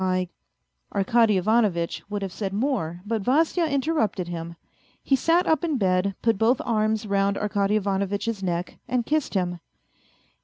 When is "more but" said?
2.53-3.21